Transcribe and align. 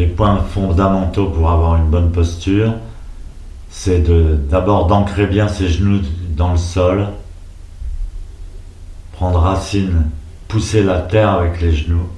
les 0.00 0.06
points 0.06 0.38
fondamentaux 0.38 1.26
pour 1.26 1.50
avoir 1.50 1.76
une 1.76 1.90
bonne 1.90 2.10
posture, 2.10 2.72
c'est 3.68 4.02
d'abord 4.48 4.86
d'ancrer 4.86 5.26
bien 5.26 5.46
ses 5.46 5.68
genoux 5.68 6.00
dans 6.30 6.52
le 6.52 6.56
sol, 6.56 7.06
prendre 9.12 9.38
racine, 9.38 10.06
pousser 10.48 10.82
la 10.82 11.00
terre 11.00 11.28
avec 11.28 11.60
les 11.60 11.72
genoux. 11.72 12.08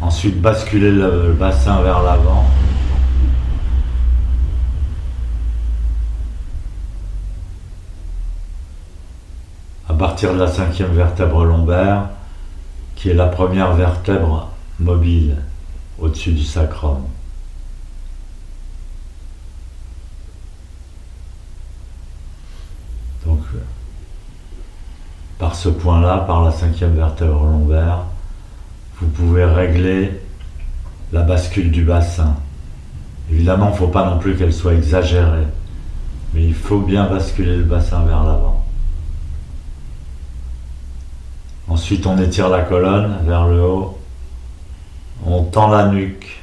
Ensuite, 0.00 0.40
basculer 0.40 0.92
le 0.92 1.34
bassin 1.36 1.82
vers 1.82 2.04
l'avant. 2.04 2.44
À 9.88 9.94
partir 9.94 10.34
de 10.34 10.38
la 10.38 10.46
cinquième 10.46 10.92
vertèbre 10.92 11.42
lombaire, 11.44 12.10
qui 12.96 13.10
est 13.10 13.14
la 13.14 13.26
première 13.26 13.74
vertèbre 13.74 14.50
mobile 14.80 15.36
au-dessus 15.98 16.32
du 16.32 16.44
sacrum. 16.44 17.02
Donc, 23.24 23.40
par 25.38 25.54
ce 25.54 25.68
point-là, 25.68 26.18
par 26.26 26.44
la 26.44 26.50
cinquième 26.50 26.94
vertèbre 26.96 27.44
lombaire, 27.44 28.04
vous 29.00 29.08
pouvez 29.08 29.44
régler 29.44 30.20
la 31.12 31.22
bascule 31.22 31.70
du 31.70 31.84
bassin. 31.84 32.34
Évidemment, 33.30 33.68
il 33.68 33.72
ne 33.72 33.76
faut 33.76 33.88
pas 33.88 34.08
non 34.08 34.18
plus 34.18 34.36
qu'elle 34.36 34.52
soit 34.52 34.74
exagérée, 34.74 35.46
mais 36.32 36.44
il 36.44 36.54
faut 36.54 36.80
bien 36.80 37.08
basculer 37.08 37.56
le 37.56 37.64
bassin 37.64 38.04
vers 38.04 38.24
l'avant. 38.24 38.65
Ensuite, 41.68 42.06
on 42.06 42.18
étire 42.18 42.48
la 42.48 42.62
colonne 42.62 43.18
vers 43.24 43.46
le 43.46 43.60
haut. 43.60 43.98
On 45.26 45.42
tend 45.42 45.68
la 45.68 45.88
nuque. 45.88 46.42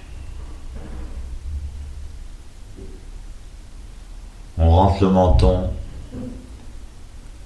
On 4.58 4.70
rentre 4.70 5.04
le 5.04 5.10
menton 5.10 5.70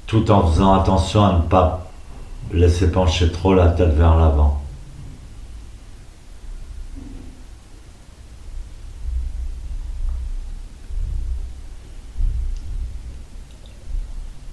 tout 0.08 0.32
en 0.32 0.48
faisant 0.48 0.74
attention 0.74 1.26
à 1.26 1.34
ne 1.34 1.42
pas 1.42 1.88
laisser 2.52 2.92
pencher 2.92 3.32
trop 3.32 3.54
la 3.54 3.68
tête 3.70 3.94
vers 3.94 4.16
l'avant. 4.16 4.62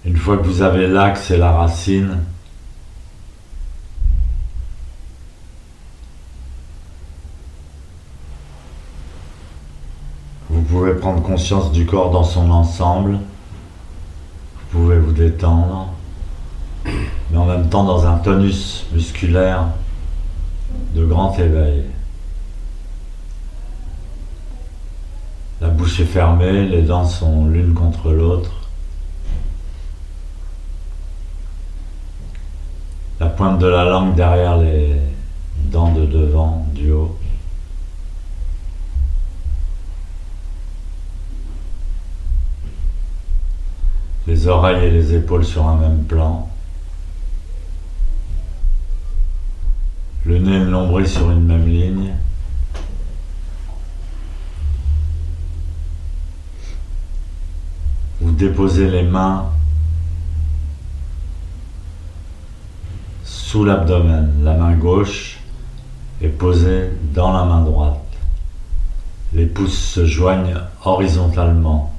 Une 0.05 0.17
fois 0.17 0.37
que 0.37 0.43
vous 0.43 0.61
avez 0.61 0.87
l'axe 0.87 1.31
et 1.31 1.39
la 1.39 1.53
racine, 1.53 2.19
pouvez 10.65 10.95
prendre 10.95 11.23
conscience 11.23 11.73
du 11.73 11.87
corps 11.87 12.11
dans 12.11 12.25
son 12.25 12.51
ensemble. 12.51 13.19
Vous 14.73 14.81
pouvez 14.81 14.99
vous 14.99 15.13
détendre. 15.13 15.89
Mais 17.31 17.37
en 17.37 17.47
même 17.47 17.69
temps 17.69 17.85
dans 17.85 18.07
un 18.07 18.19
tonus 18.19 18.87
musculaire 18.93 19.67
de 20.95 21.05
grand 21.05 21.37
éveil. 21.39 21.85
La 25.61 25.69
bouche 25.69 26.01
est 26.01 26.05
fermée, 26.05 26.67
les 26.67 26.83
dents 26.83 27.07
sont 27.07 27.47
l'une 27.47 27.75
contre 27.75 28.11
l'autre. 28.11 28.53
La 33.21 33.27
pointe 33.27 33.59
de 33.59 33.67
la 33.67 33.85
langue 33.85 34.15
derrière 34.15 34.59
les 34.59 35.01
dents 35.71 35.93
de 35.93 36.05
devant, 36.05 36.67
du 36.75 36.91
haut. 36.91 37.17
Les 44.35 44.49
oreilles 44.49 44.87
et 44.87 44.91
les 44.91 45.15
épaules 45.15 45.45
sur 45.45 45.65
un 45.65 45.77
même 45.77 46.03
plan, 46.03 46.49
le 50.27 50.39
nez 50.41 50.57
et 50.57 50.65
le 50.65 51.07
sur 51.07 51.31
une 51.31 51.45
même 51.45 51.69
ligne, 51.69 52.11
vous 58.21 58.33
déposez 58.33 58.91
les 58.91 59.05
mains 59.05 59.47
sous 63.23 63.65
l'abdomen, 63.65 64.33
la 64.43 64.55
main 64.55 64.75
gauche 64.75 65.39
est 66.21 66.29
posée 66.29 66.91
dans 67.15 67.33
la 67.33 67.45
main 67.45 67.63
droite. 67.63 68.01
Les 69.33 69.47
pouces 69.47 69.79
se 69.79 70.07
joignent 70.07 70.57
horizontalement. 70.85 71.94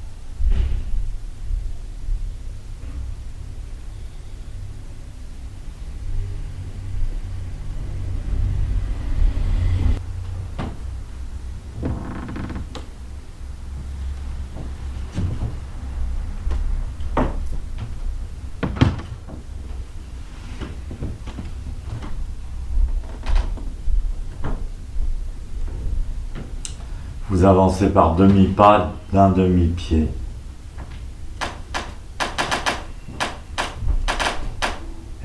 Avancez 27.45 27.89
par 27.89 28.15
demi-pas 28.15 28.91
d'un 29.13 29.29
demi-pied. 29.29 30.07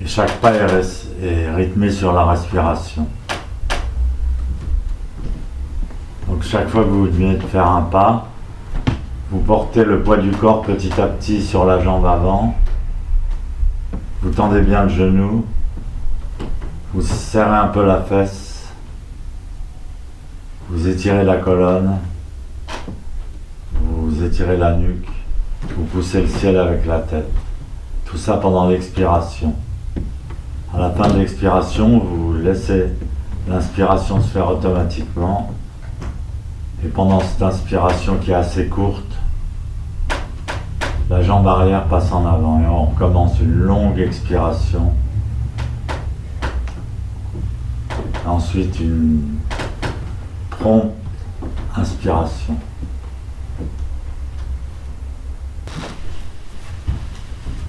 Et 0.03 0.06
chaque 0.06 0.36
pas 0.41 0.53
est, 0.53 1.50
rythmé 1.54 1.91
sur 1.91 2.12
la 2.12 2.26
respiration. 2.26 3.09
Donc 6.28 6.42
chaque 6.42 6.69
fois 6.69 6.84
que 6.84 6.91
vous 6.91 7.06
venez 7.06 7.36
de 7.36 7.42
faire 7.42 7.66
un 7.66 7.82
pas, 7.82 8.28
vous 9.30 9.41
portez 9.41 9.82
le 9.82 10.03
poids 10.03 10.19
du 10.19 10.30
corps 10.30 10.60
petit 10.60 11.00
à 11.00 11.06
petit 11.06 11.42
sur 11.42 11.64
la 11.64 11.80
jambe 11.80 12.04
avant. 12.04 12.54
Vous 14.20 14.30
tendez 14.30 14.60
bien 14.60 14.82
le 14.82 14.91
genou. 14.91 15.47
Vous 16.92 17.00
serrez 17.00 17.56
un 17.56 17.69
peu 17.69 17.86
la 17.86 18.03
fesse. 18.03 18.69
Vous 20.69 20.86
étirez 20.86 21.25
la 21.25 21.38
colonne, 21.38 21.98
étirez 24.40 24.56
la 24.56 24.72
nuque, 24.72 25.06
vous 25.76 25.84
poussez 25.84 26.22
le 26.22 26.28
ciel 26.28 26.56
avec 26.56 26.86
la 26.86 27.00
tête. 27.00 27.28
Tout 28.06 28.16
ça 28.16 28.38
pendant 28.38 28.68
l'expiration. 28.68 29.54
À 30.74 30.78
la 30.78 30.90
fin 30.90 31.08
de 31.08 31.18
l'expiration, 31.18 31.98
vous 31.98 32.32
laissez 32.38 32.86
l'inspiration 33.46 34.22
se 34.22 34.28
faire 34.28 34.48
automatiquement. 34.48 35.50
Et 36.82 36.88
pendant 36.88 37.20
cette 37.20 37.42
inspiration 37.42 38.16
qui 38.16 38.30
est 38.30 38.34
assez 38.34 38.66
courte, 38.68 39.12
la 41.10 41.20
jambe 41.22 41.46
arrière 41.46 41.84
passe 41.84 42.10
en 42.10 42.24
avant 42.24 42.60
et 42.60 42.66
on 42.66 42.86
commence 42.86 43.38
une 43.40 43.52
longue 43.52 43.98
expiration. 43.98 44.94
Ensuite, 48.26 48.80
une 48.80 49.20
inspiration. 51.76 52.56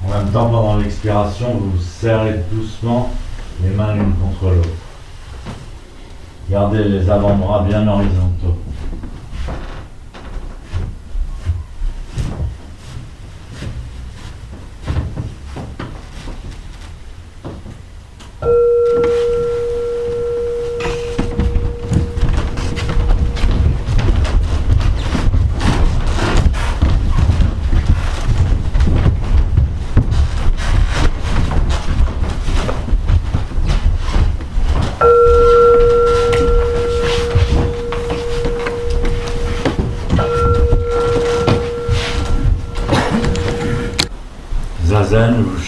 En 0.04 0.10
même 0.10 0.18
temps, 0.32 0.50
pendant 0.50 0.78
l'expiration, 0.78 1.48
vous 1.54 1.78
serrez 1.82 2.44
doucement 2.52 3.10
les 3.64 3.70
mains 3.70 3.94
l'une 3.96 4.14
contre 4.14 4.54
l'autre. 4.56 4.70
Gardez 6.50 6.84
les 6.84 7.10
avant-bras 7.10 7.64
bien 7.68 7.88
horizontaux. 7.88 8.58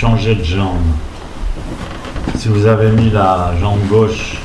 Vous 0.03 0.09
changez 0.09 0.35
de 0.35 0.43
jambe. 0.43 0.81
Si 2.35 2.49
vous 2.49 2.65
avez 2.65 2.91
mis 2.91 3.09
la 3.09 3.53
jambe 3.61 3.79
gauche 3.87 4.37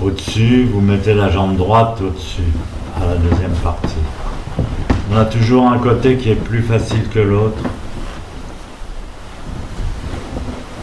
au-dessus, 0.00 0.68
vous 0.72 0.80
mettez 0.80 1.14
la 1.14 1.30
jambe 1.30 1.56
droite 1.56 2.00
au-dessus, 2.00 2.52
à 2.96 3.06
la 3.06 3.16
deuxième 3.16 3.54
partie. 3.54 3.96
On 5.12 5.16
a 5.16 5.24
toujours 5.24 5.66
un 5.66 5.78
côté 5.78 6.16
qui 6.16 6.30
est 6.30 6.36
plus 6.36 6.62
facile 6.62 7.08
que 7.08 7.18
l'autre. 7.18 7.58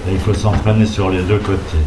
Et 0.09 0.13
il 0.13 0.19
faut 0.19 0.33
s'entraîner 0.33 0.85
sur 0.85 1.09
les 1.09 1.21
deux 1.21 1.39
côtés. 1.39 1.85